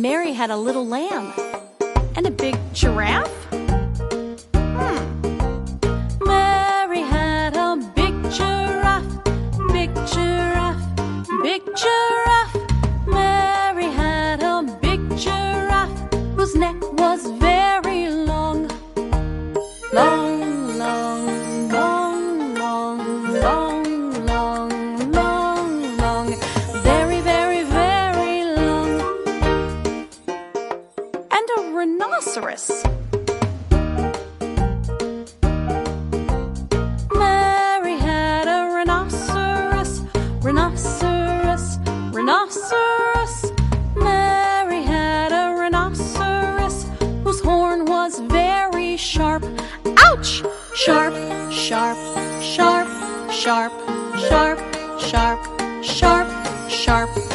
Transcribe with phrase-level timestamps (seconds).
[0.00, 1.30] Mary had a little lamb
[2.16, 3.49] and a big giraffe.
[31.80, 32.84] Rhinoceros.
[37.14, 40.02] Mary had a rhinoceros,
[40.42, 41.78] rhinoceros,
[42.12, 43.52] rhinoceros.
[43.96, 46.84] Mary had a rhinoceros
[47.24, 49.42] whose horn was very sharp.
[50.08, 50.42] Ouch!
[50.74, 51.14] Sharp,
[51.50, 51.96] sharp,
[52.42, 52.88] sharp,
[53.32, 53.72] sharp,
[54.28, 54.58] sharp,
[55.00, 55.40] sharp,
[55.82, 56.28] sharp,
[56.68, 57.29] sharp.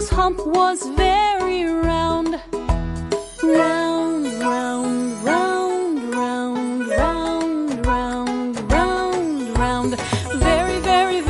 [0.00, 2.40] whose hump was very round.
[3.42, 10.00] Round, round, round, round, round, round, round, round,
[10.36, 11.29] very, very, very